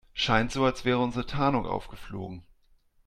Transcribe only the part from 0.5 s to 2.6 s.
so, als wäre unsere Tarnung aufgeflogen.